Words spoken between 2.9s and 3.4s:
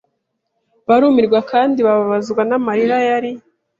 yari